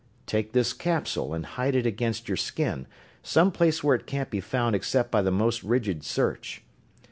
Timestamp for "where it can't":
3.83-4.31